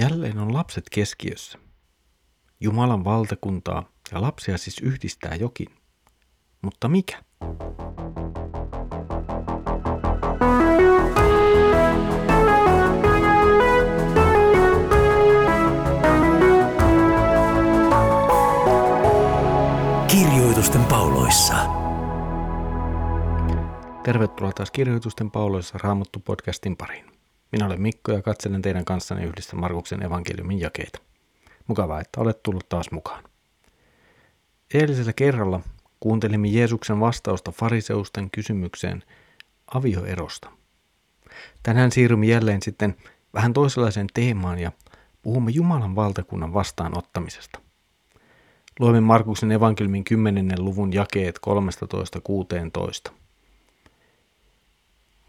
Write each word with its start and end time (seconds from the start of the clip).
Jälleen 0.00 0.38
on 0.38 0.54
lapset 0.54 0.84
keskiössä. 0.90 1.58
Jumalan 2.60 3.04
valtakuntaa 3.04 3.92
ja 4.12 4.20
lapsia 4.20 4.58
siis 4.58 4.78
yhdistää 4.78 5.34
jokin. 5.34 5.66
Mutta 6.62 6.88
mikä? 6.88 7.22
Kirjoitusten 20.08 20.84
pauloissa. 20.84 21.54
Tervetuloa 24.04 24.52
taas 24.52 24.70
Kirjoitusten 24.70 25.30
pauloissa 25.30 25.78
Raamattu 25.78 26.20
podcastin 26.20 26.76
pariin. 26.76 27.19
Minä 27.52 27.66
olen 27.66 27.82
Mikko 27.82 28.12
ja 28.12 28.22
katselen 28.22 28.62
teidän 28.62 28.84
kanssanne 28.84 29.24
yhdessä 29.24 29.56
Markuksen 29.56 30.02
evankeliumin 30.02 30.60
jakeita. 30.60 30.98
Mukavaa, 31.66 32.00
että 32.00 32.20
olet 32.20 32.42
tullut 32.42 32.68
taas 32.68 32.90
mukaan. 32.90 33.24
Edellisellä 34.74 35.12
kerralla 35.12 35.60
kuuntelimme 36.00 36.48
Jeesuksen 36.48 37.00
vastausta 37.00 37.52
fariseusten 37.52 38.30
kysymykseen 38.30 39.02
avioerosta. 39.74 40.50
Tänään 41.62 41.92
siirrymme 41.92 42.26
jälleen 42.26 42.62
sitten 42.62 42.96
vähän 43.34 43.52
toisenlaiseen 43.52 44.06
teemaan 44.14 44.58
ja 44.58 44.72
puhumme 45.22 45.50
Jumalan 45.50 45.96
valtakunnan 45.96 46.54
vastaanottamisesta. 46.54 47.60
Luemme 48.80 49.00
Markuksen 49.00 49.52
evankeliumin 49.52 50.04
10. 50.04 50.64
luvun 50.64 50.92
jakeet 50.92 51.38
13-16. 53.08 53.12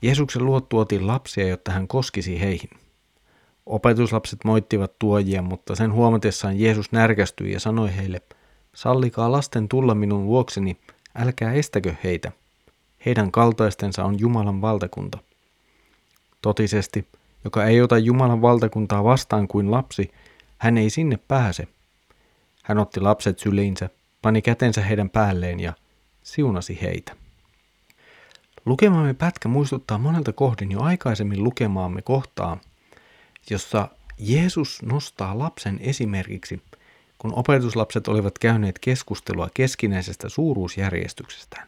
Jeesuksen 0.01 0.45
luo 0.45 0.61
tuotiin 0.61 1.07
lapsia, 1.07 1.47
jotta 1.47 1.71
hän 1.71 1.87
koskisi 1.87 2.39
heihin. 2.39 2.69
Opetuslapset 3.65 4.39
moittivat 4.45 4.99
tuojia, 4.99 5.41
mutta 5.41 5.75
sen 5.75 5.93
huomatessaan 5.93 6.59
Jeesus 6.59 6.91
närkästyi 6.91 7.51
ja 7.51 7.59
sanoi 7.59 7.95
heille, 7.95 8.21
sallikaa 8.75 9.31
lasten 9.31 9.69
tulla 9.69 9.95
minun 9.95 10.25
luokseni, 10.25 10.77
älkää 11.15 11.53
estäkö 11.53 11.95
heitä. 12.03 12.31
Heidän 13.05 13.31
kaltaistensa 13.31 14.03
on 14.03 14.19
Jumalan 14.19 14.61
valtakunta. 14.61 15.17
Totisesti, 16.41 17.07
joka 17.43 17.65
ei 17.65 17.81
ota 17.81 17.97
Jumalan 17.97 18.41
valtakuntaa 18.41 19.03
vastaan 19.03 19.47
kuin 19.47 19.71
lapsi, 19.71 20.11
hän 20.57 20.77
ei 20.77 20.89
sinne 20.89 21.19
pääse. 21.27 21.67
Hän 22.63 22.77
otti 22.77 22.99
lapset 22.99 23.39
syliinsä, 23.39 23.89
pani 24.21 24.41
kätensä 24.41 24.81
heidän 24.81 25.09
päälleen 25.09 25.59
ja 25.59 25.73
siunasi 26.23 26.79
heitä. 26.81 27.20
Lukemamme 28.65 29.13
pätkä 29.13 29.49
muistuttaa 29.49 29.97
monelta 29.97 30.33
kohdin 30.33 30.71
jo 30.71 30.81
aikaisemmin 30.81 31.43
lukemaamme 31.43 32.01
kohtaa, 32.01 32.57
jossa 33.49 33.87
Jeesus 34.17 34.81
nostaa 34.81 35.39
lapsen 35.39 35.79
esimerkiksi, 35.81 36.61
kun 37.17 37.33
opetuslapset 37.33 38.07
olivat 38.07 38.39
käyneet 38.39 38.79
keskustelua 38.79 39.49
keskinäisestä 39.53 40.29
suuruusjärjestyksestään. 40.29 41.67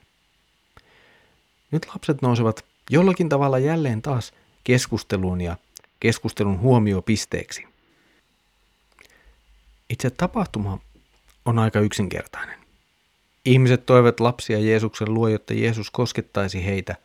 Nyt 1.71 1.85
lapset 1.93 2.21
nousevat 2.21 2.65
jollakin 2.89 3.29
tavalla 3.29 3.59
jälleen 3.59 4.01
taas 4.01 4.33
keskusteluun 4.63 5.41
ja 5.41 5.57
keskustelun 5.99 6.59
huomiopisteeksi. 6.59 7.67
Itse 9.89 10.09
tapahtuma 10.09 10.79
on 11.45 11.59
aika 11.59 11.79
yksinkertainen. 11.79 12.62
Ihmiset 13.45 13.85
toivat 13.85 14.19
lapsia 14.19 14.59
Jeesuksen 14.59 15.13
luo, 15.13 15.27
jotta 15.27 15.53
Jeesus 15.53 15.91
koskettaisi 15.91 16.65
heitä. 16.65 16.95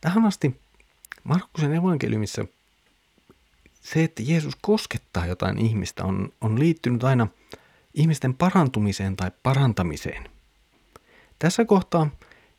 Tähän 0.00 0.24
asti 0.24 0.60
Markkusen 1.24 1.74
evankeliumissa 1.74 2.44
se, 3.80 4.04
että 4.04 4.22
Jeesus 4.26 4.56
koskettaa 4.60 5.26
jotain 5.26 5.58
ihmistä, 5.58 6.04
on, 6.04 6.32
on 6.40 6.58
liittynyt 6.58 7.04
aina 7.04 7.26
ihmisten 7.94 8.34
parantumiseen 8.34 9.16
tai 9.16 9.30
parantamiseen. 9.42 10.24
Tässä 11.38 11.64
kohtaa 11.64 12.10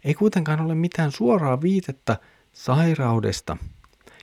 ei 0.03 0.13
kuitenkaan 0.13 0.61
ole 0.61 0.75
mitään 0.75 1.11
suoraa 1.11 1.61
viitettä 1.61 2.17
sairaudesta. 2.53 3.57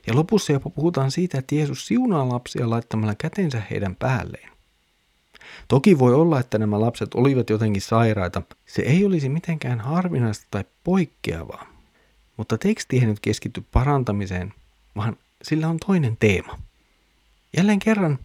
Ja 0.06 0.16
lopussa 0.16 0.52
jopa 0.52 0.70
puhutaan 0.70 1.10
siitä, 1.10 1.38
että 1.38 1.54
Jeesus 1.54 1.86
siunaa 1.86 2.28
lapsia 2.28 2.70
laittamalla 2.70 3.14
kätensä 3.14 3.62
heidän 3.70 3.96
päälleen. 3.96 4.57
Toki 5.68 5.98
voi 5.98 6.14
olla, 6.14 6.40
että 6.40 6.58
nämä 6.58 6.80
lapset 6.80 7.14
olivat 7.14 7.50
jotenkin 7.50 7.82
sairaita. 7.82 8.42
Se 8.66 8.82
ei 8.82 9.04
olisi 9.04 9.28
mitenkään 9.28 9.80
harvinaista 9.80 10.46
tai 10.50 10.64
poikkeavaa. 10.84 11.66
Mutta 12.36 12.58
teksti 12.58 12.98
ei 12.98 13.06
nyt 13.06 13.20
keskity 13.20 13.64
parantamiseen, 13.72 14.54
vaan 14.96 15.16
sillä 15.42 15.68
on 15.68 15.78
toinen 15.86 16.16
teema. 16.20 16.58
Jälleen 17.56 17.78
kerran 17.78 18.18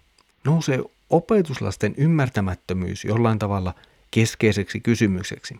nousee 0.45 0.83
opetuslasten 1.09 1.93
ymmärtämättömyys 1.97 3.05
jollain 3.05 3.39
tavalla 3.39 3.73
keskeiseksi 4.11 4.79
kysymykseksi. 4.79 5.59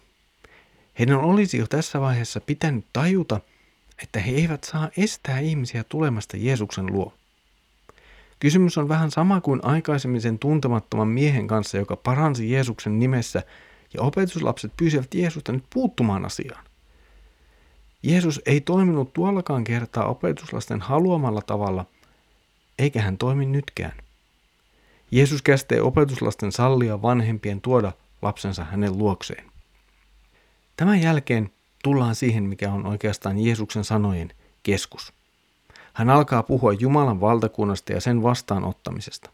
Heidän 0.99 1.17
olisi 1.17 1.57
jo 1.57 1.67
tässä 1.67 2.01
vaiheessa 2.01 2.41
pitänyt 2.41 2.85
tajuta, 2.93 3.39
että 4.03 4.19
he 4.19 4.31
eivät 4.31 4.63
saa 4.63 4.89
estää 4.97 5.39
ihmisiä 5.39 5.83
tulemasta 5.83 6.37
Jeesuksen 6.37 6.85
luo. 6.85 7.13
Kysymys 8.43 8.77
on 8.77 8.89
vähän 8.89 9.11
sama 9.11 9.41
kuin 9.41 9.59
aikaisemmin 9.63 10.21
sen 10.21 10.39
tuntemattoman 10.39 11.07
miehen 11.07 11.47
kanssa, 11.47 11.77
joka 11.77 11.95
paransi 11.95 12.51
Jeesuksen 12.51 12.99
nimessä, 12.99 13.43
ja 13.93 14.01
opetuslapset 14.01 14.71
pyysivät 14.77 15.13
Jeesusta 15.13 15.51
nyt 15.51 15.63
puuttumaan 15.73 16.25
asiaan. 16.25 16.65
Jeesus 18.03 18.41
ei 18.45 18.61
toiminut 18.61 19.13
tuollakaan 19.13 19.63
kertaa 19.63 20.07
opetuslasten 20.07 20.81
haluamalla 20.81 21.41
tavalla, 21.41 21.85
eikä 22.79 23.01
hän 23.01 23.17
toimi 23.17 23.45
nytkään. 23.45 23.97
Jeesus 25.11 25.41
käskee 25.41 25.81
opetuslasten 25.81 26.51
sallia 26.51 27.01
vanhempien 27.01 27.61
tuoda 27.61 27.91
lapsensa 28.21 28.63
hänen 28.63 28.97
luokseen. 28.97 29.45
Tämän 30.77 31.01
jälkeen 31.01 31.49
tullaan 31.83 32.15
siihen, 32.15 32.43
mikä 32.43 32.71
on 32.71 32.85
oikeastaan 32.85 33.39
Jeesuksen 33.39 33.83
sanojen 33.83 34.29
keskus. 34.63 35.13
Hän 35.93 36.09
alkaa 36.09 36.43
puhua 36.43 36.73
Jumalan 36.73 37.21
valtakunnasta 37.21 37.93
ja 37.93 38.01
sen 38.01 38.23
vastaanottamisesta. 38.23 39.29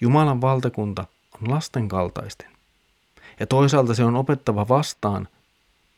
Jumalan 0.00 0.40
valtakunta 0.40 1.06
on 1.34 1.50
lasten 1.50 1.88
kaltaisten. 1.88 2.50
Ja 3.40 3.46
toisaalta 3.46 3.94
se 3.94 4.04
on 4.04 4.16
opettava 4.16 4.68
vastaan 4.68 5.28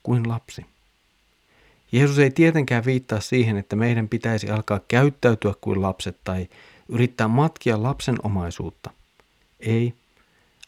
kuin 0.03 0.29
lapsi. 0.29 0.67
Jeesus 1.93 2.19
ei 2.19 2.31
tietenkään 2.31 2.85
viittaa 2.85 3.21
siihen, 3.21 3.57
että 3.57 3.77
meidän 3.77 4.09
pitäisi 4.09 4.51
alkaa 4.51 4.81
käyttäytyä 4.89 5.55
kuin 5.61 5.83
lapset 5.83 6.17
tai 6.25 6.49
yrittää 6.89 7.29
matkia 7.29 7.83
lapsen 7.83 8.17
omaisuutta. 8.23 8.91
Ei. 9.61 9.95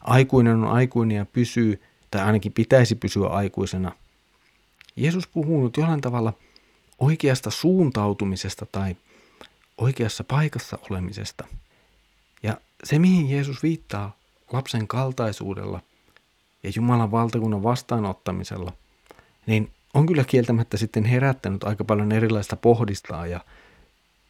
Aikuinen 0.01 0.55
on 0.55 0.71
aikuinen 0.71 1.17
ja 1.17 1.25
pysyy, 1.25 1.81
tai 2.11 2.21
ainakin 2.21 2.53
pitäisi 2.53 2.95
pysyä 2.95 3.27
aikuisena. 3.27 3.91
Jeesus 4.95 5.27
puhuu 5.27 5.63
nyt 5.63 5.77
jollain 5.77 6.01
tavalla– 6.01 6.33
oikeasta 6.99 7.49
suuntautumisesta 7.51 8.65
tai 8.71 8.95
oikeassa 9.77 10.23
paikassa 10.23 10.77
olemisesta. 10.89 11.47
Ja 12.43 12.57
se, 12.83 12.99
mihin 12.99 13.29
Jeesus 13.29 13.63
viittaa 13.63 14.17
lapsen 14.53 14.87
kaltaisuudella 14.87 15.81
ja 16.63 16.71
Jumalan 16.75 17.11
valtakunnan 17.11 17.63
vastaanottamisella, 17.63 18.73
niin 19.45 19.71
on 19.93 20.05
kyllä 20.05 20.23
kieltämättä 20.23 20.77
sitten 20.77 21.05
herättänyt 21.05 21.63
aika 21.63 21.83
paljon 21.83 22.11
erilaista 22.11 22.55
pohdistaa 22.55 23.27
ja 23.27 23.39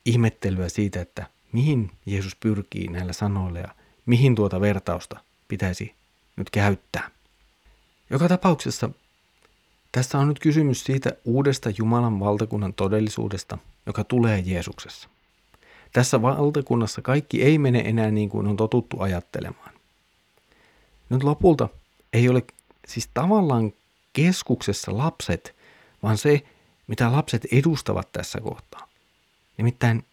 ihmettelyä 0.06 0.70
siitä, 0.70 1.02
että 1.02 1.28
mihin 1.52 1.92
Jeesus 2.06 2.36
pyrkii 2.36 2.88
näillä 2.88 3.14
sanoilla 3.14 3.60
ja 3.60 3.76
mihin 4.06 4.36
tuota 4.36 4.62
vertausta 4.62 5.20
pitäisi 5.48 5.96
nyt 6.36 6.50
käyttää. 6.50 7.12
Joka 8.10 8.28
tapauksessa 8.28 8.90
tässä 9.92 10.18
on 10.18 10.28
nyt 10.28 10.40
kysymys 10.40 10.84
siitä 10.84 11.12
uudesta 11.26 11.70
Jumalan 11.78 12.20
valtakunnan 12.20 12.74
todellisuudesta, 12.74 13.58
joka 13.86 14.04
tulee 14.04 14.44
Jeesuksessa. 14.46 15.10
Tässä 15.94 16.22
valtakunnassa 16.22 17.02
kaikki 17.02 17.44
ei 17.44 17.58
mene 17.58 17.80
enää 17.80 18.12
niin 18.12 18.30
kuin 18.30 18.48
on 18.48 18.58
totuttu 18.58 19.00
ajattelemaan. 19.00 19.72
Nyt 21.10 21.24
lopulta 21.24 21.70
ei 22.14 22.30
ole 22.30 22.44
siis 22.88 23.10
tavallaan 23.14 23.74
keskuksessa 24.14 24.98
lapset, 24.98 25.56
vaan 26.04 26.18
se, 26.18 26.44
mitä 26.88 27.12
lapset 27.12 27.46
edustavat 27.52 28.08
tässä 28.14 28.42
kohtaa. 28.42 28.88
Nimittäin 29.58 30.06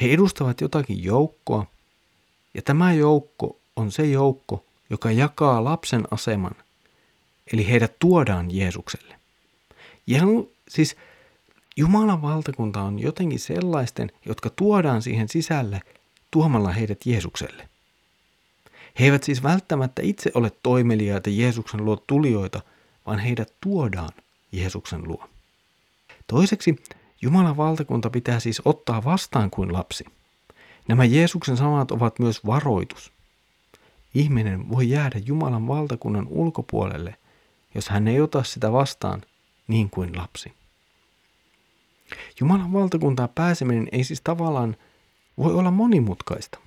he 0.00 0.06
edustavat 0.06 0.60
jotakin 0.60 1.04
joukkoa, 1.04 1.66
ja 2.54 2.62
tämä 2.62 2.92
joukko 2.92 3.56
on 3.76 3.92
se 3.92 4.06
joukko, 4.06 4.64
joka 4.90 5.10
jakaa 5.10 5.64
lapsen 5.64 6.04
aseman– 6.10 6.54
Eli 7.52 7.68
heidät 7.68 7.98
tuodaan 7.98 8.50
Jeesukselle. 8.50 9.16
Ja 10.06 10.22
siis 10.68 10.96
Jumalan 11.76 12.22
valtakunta 12.22 12.82
on 12.82 12.98
jotenkin 12.98 13.38
sellaisten, 13.38 14.12
jotka 14.26 14.50
tuodaan 14.50 15.02
siihen 15.02 15.28
sisälle 15.28 15.80
tuomalla 16.30 16.72
heidät 16.72 17.06
Jeesukselle. 17.06 17.68
He 19.00 19.04
eivät 19.04 19.24
siis 19.24 19.42
välttämättä 19.42 20.02
itse 20.02 20.30
ole 20.34 20.52
toimeliaita 20.62 21.30
Jeesuksen 21.30 21.84
luo 21.84 21.96
tulijoita, 22.06 22.60
vaan 23.06 23.18
heidät 23.18 23.52
tuodaan 23.60 24.10
Jeesuksen 24.52 25.08
luo. 25.08 25.28
Toiseksi 26.26 26.76
Jumalan 27.22 27.56
valtakunta 27.56 28.10
pitää 28.10 28.40
siis 28.40 28.62
ottaa 28.64 29.04
vastaan 29.04 29.50
kuin 29.50 29.72
lapsi. 29.72 30.04
Nämä 30.88 31.04
Jeesuksen 31.04 31.56
sanat 31.56 31.90
ovat 31.90 32.18
myös 32.18 32.46
varoitus. 32.46 33.12
Ihminen 34.14 34.68
voi 34.68 34.90
jäädä 34.90 35.20
Jumalan 35.24 35.68
valtakunnan 35.68 36.26
ulkopuolelle, 36.28 37.14
jos 37.74 37.88
hän 37.88 38.08
ei 38.08 38.20
ota 38.20 38.42
sitä 38.42 38.72
vastaan 38.72 39.22
niin 39.68 39.90
kuin 39.90 40.16
lapsi. 40.16 40.52
Jumalan 42.40 42.72
valtakuntaa 42.72 43.28
pääseminen 43.28 43.88
ei 43.92 44.04
siis 44.04 44.20
tavallaan 44.20 44.76
voi 45.38 45.54
olla 45.54 45.70
monimutkaista. 45.70 46.58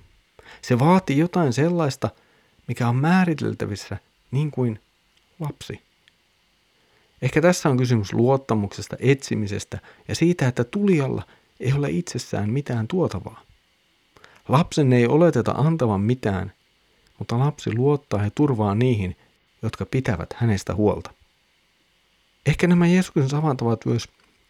Se 0.62 0.78
vaatii 0.78 1.18
jotain 1.18 1.52
sellaista, 1.52 2.10
mikä 2.68 2.88
on 2.88 2.96
määriteltävissä 2.96 3.96
niin 4.30 4.50
kuin 4.50 4.80
lapsi. 5.40 5.80
Ehkä 7.22 7.42
tässä 7.42 7.68
on 7.68 7.76
kysymys 7.76 8.12
luottamuksesta, 8.12 8.96
etsimisestä 8.98 9.78
ja 10.08 10.14
siitä, 10.14 10.48
että 10.48 10.64
tulijalla 10.64 11.22
ei 11.60 11.72
ole 11.72 11.90
itsessään 11.90 12.50
mitään 12.50 12.88
tuotavaa. 12.88 13.40
Lapsen 14.48 14.92
ei 14.92 15.06
oleteta 15.06 15.52
antavan 15.52 16.00
mitään, 16.00 16.52
mutta 17.18 17.38
lapsi 17.38 17.74
luottaa 17.74 18.24
ja 18.24 18.30
turvaa 18.34 18.74
niihin, 18.74 19.16
jotka 19.62 19.86
pitävät 19.86 20.32
hänestä 20.32 20.74
huolta. 20.74 21.10
Ehkä 22.46 22.66
nämä 22.66 22.86
Jeesuksen 22.86 23.28
savat 23.28 23.62
ovat 23.62 23.86
myös 23.86 24.08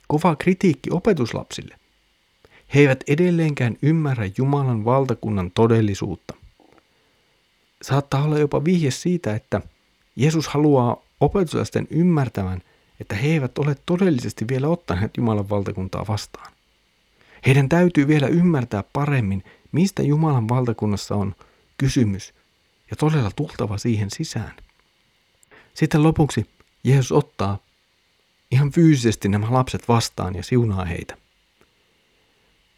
kova 0.09 0.37
kritiikki 0.37 0.91
opetuslapsille. 0.91 1.77
He 2.75 2.81
eivät 2.81 3.05
edelleenkään 3.09 3.77
ymmärrä 3.83 4.31
Jumalan 4.39 4.85
valtakunnan 4.85 5.51
todellisuutta. 5.51 6.35
Saattaa 7.83 8.25
olla 8.25 8.39
jopa 8.39 8.65
vihje 8.65 8.91
siitä, 8.91 9.35
että 9.35 9.61
Jeesus 10.17 10.49
haluaa 10.49 11.03
opetuslasten 11.21 11.87
ymmärtävän, 11.91 12.63
että 13.01 13.15
he 13.15 13.29
eivät 13.29 13.59
ole 13.59 13.77
todellisesti 13.87 14.49
vielä 14.49 14.69
ottaneet 14.69 15.17
Jumalan 15.17 15.49
valtakuntaa 15.49 16.05
vastaan. 16.09 16.53
Heidän 17.47 17.69
täytyy 17.69 18.09
vielä 18.09 18.27
ymmärtää 18.27 18.85
paremmin, 18.93 19.45
mistä 19.73 20.03
Jumalan 20.03 20.49
valtakunnassa 20.49 21.15
on 21.15 21.35
kysymys 21.79 22.35
ja 22.91 22.97
todella 22.97 23.31
tultava 23.37 23.79
siihen 23.79 24.11
sisään. 24.11 24.55
Sitten 25.75 26.03
lopuksi 26.03 26.47
Jeesus 26.85 27.13
ottaa 27.13 27.59
ihan 28.51 28.71
fyysisesti 28.71 29.29
nämä 29.29 29.47
lapset 29.51 29.89
vastaan 29.89 30.35
ja 30.35 30.43
siunaa 30.43 30.85
heitä. 30.85 31.17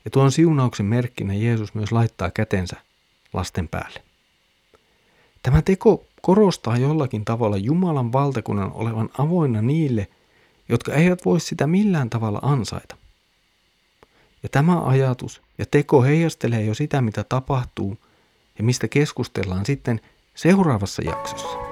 Ja 0.05 0.11
tuon 0.11 0.33
siunauksen 0.33 0.87
merkkinä 0.87 1.35
Jeesus 1.35 1.75
myös 1.75 1.93
laittaa 1.93 2.31
kätensä 2.31 2.77
lasten 3.33 3.69
päälle. 3.69 4.03
Tämä 5.43 5.63
teko 5.63 6.07
korostaa 6.23 6.77
jollakin 6.77 7.25
tavalla 7.25 7.57
Jumalan 7.57 8.13
valtakunnan 8.13 8.73
olevan 8.73 9.09
avoinna 9.19 9.63
niille, 9.63 10.09
jotka 10.69 10.95
eivät 10.95 11.25
voi 11.25 11.41
sitä 11.41 11.67
millään 11.67 12.11
tavalla 12.11 12.39
ansaita. 12.43 12.97
Ja 14.43 14.49
tämä 14.49 14.83
ajatus 14.85 15.43
ja 15.59 15.67
teko 15.71 16.03
heijastelee 16.03 16.65
jo 16.65 16.75
sitä, 16.75 17.01
mitä 17.01 17.25
tapahtuu 17.25 17.99
ja 18.59 18.65
mistä 18.65 18.89
keskustellaan 18.89 19.67
sitten 19.67 20.01
seuraavassa 20.35 21.03
jaksossa. 21.03 21.64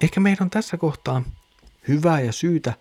Ehkä 0.00 0.20
meidän 0.20 0.42
on 0.42 0.50
tässä 0.50 0.76
kohtaa 0.76 1.22
hyvää 1.88 2.20
ja 2.20 2.32
syytä 2.32 2.74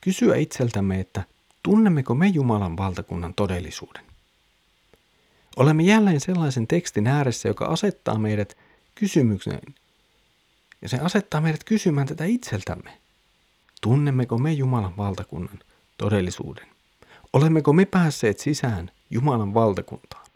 kysyä 0.00 0.36
itseltämme, 0.36 1.00
että 1.00 1.22
tunnemmeko 1.62 2.14
me 2.14 2.26
Jumalan 2.26 2.76
valtakunnan 2.76 3.34
todellisuuden. 3.34 4.04
Olemme 5.56 5.82
jälleen 5.82 6.20
sellaisen 6.20 6.66
tekstin 6.66 7.06
ääressä, 7.06 7.48
joka 7.48 7.64
asettaa 7.64 8.18
meidät 8.18 8.56
kysymykseen. 8.94 9.74
Ja 10.82 10.88
se 10.88 10.98
asettaa 10.98 11.40
meidät 11.40 11.64
kysymään 11.64 12.06
tätä 12.06 12.24
itseltämme. 12.24 12.98
Tunnemmeko 13.80 14.38
me 14.38 14.52
Jumalan 14.52 14.96
valtakunnan 14.96 15.58
todellisuuden? 15.98 16.66
Olemmeko 17.32 17.72
me 17.72 17.84
päässeet 17.84 18.38
sisään 18.38 18.90
Jumalan 19.10 19.54
valtakuntaan? 19.54 20.26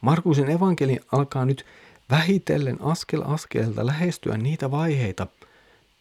Markusen 0.00 0.50
evankeli 0.50 1.00
alkaa 1.12 1.44
nyt 1.44 1.66
vähitellen 2.12 2.76
askel 2.82 3.22
askelta 3.26 3.86
lähestyä 3.86 4.36
niitä 4.36 4.70
vaiheita, 4.70 5.26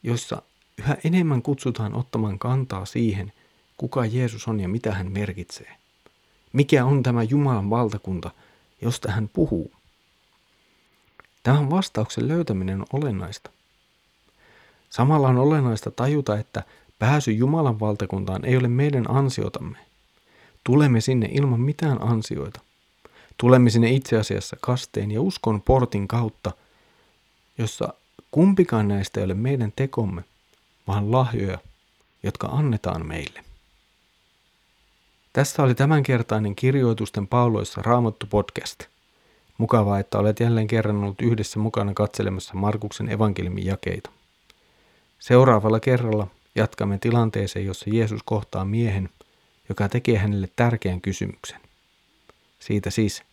joissa 0.03 0.41
yhä 0.77 0.97
enemmän 1.03 1.41
kutsutaan 1.41 1.95
ottamaan 1.95 2.39
kantaa 2.39 2.85
siihen, 2.85 3.33
kuka 3.77 4.05
Jeesus 4.05 4.47
on 4.47 4.59
ja 4.59 4.69
mitä 4.69 4.93
hän 4.93 5.11
merkitsee. 5.11 5.75
Mikä 6.53 6.85
on 6.85 7.03
tämä 7.03 7.23
Jumalan 7.23 7.69
valtakunta, 7.69 8.31
josta 8.81 9.11
hän 9.11 9.29
puhuu? 9.33 9.71
Tämän 11.43 11.69
vastauksen 11.69 12.27
löytäminen 12.27 12.81
on 12.81 12.87
olennaista. 12.93 13.49
Samalla 14.89 15.27
on 15.27 15.37
olennaista 15.37 15.91
tajuta, 15.91 16.39
että 16.39 16.63
pääsy 16.99 17.31
Jumalan 17.31 17.79
valtakuntaan 17.79 18.45
ei 18.45 18.57
ole 18.57 18.67
meidän 18.67 19.05
ansiotamme. 19.09 19.77
Tulemme 20.63 21.01
sinne 21.01 21.29
ilman 21.31 21.61
mitään 21.61 22.01
ansioita. 22.01 22.59
Tulemme 23.41 23.69
sinne 23.69 23.91
itse 23.91 24.17
asiassa 24.17 24.57
kasteen 24.61 25.11
ja 25.11 25.21
uskon 25.21 25.61
portin 25.61 26.07
kautta, 26.07 26.51
jossa 27.57 27.93
kumpikaan 28.31 28.88
näistä 28.88 29.19
ei 29.19 29.23
ole 29.23 29.33
meidän 29.33 29.73
tekomme, 29.75 30.23
vaan 30.88 31.11
lahjoja, 31.11 31.57
jotka 32.23 32.47
annetaan 32.47 33.05
meille. 33.05 33.43
Tässä 35.33 35.63
oli 35.63 35.75
tämänkertainen 35.75 36.55
kirjoitusten 36.55 37.27
pauloissa 37.27 37.81
Raamattu 37.81 38.25
podcast. 38.29 38.83
Mukavaa, 39.57 39.99
että 39.99 40.19
olet 40.19 40.39
jälleen 40.39 40.67
kerran 40.67 41.03
ollut 41.03 41.21
yhdessä 41.21 41.59
mukana 41.59 41.94
katselemassa 41.94 42.53
Markuksen 42.53 43.09
evankeliumin 43.09 43.65
jakeita. 43.65 44.09
Seuraavalla 45.19 45.79
kerralla 45.79 46.27
jatkamme 46.55 46.97
tilanteeseen, 46.97 47.65
jossa 47.65 47.89
Jeesus 47.89 48.23
kohtaa 48.25 48.65
miehen, 48.65 49.09
joka 49.69 49.89
tekee 49.89 50.17
hänelle 50.17 50.49
tärkeän 50.55 51.01
kysymyksen. 51.01 51.61
Siitä 52.59 52.89
siis 52.89 53.23